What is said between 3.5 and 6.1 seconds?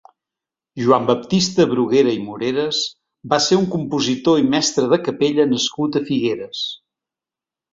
un compositor i mestre de capella nascut a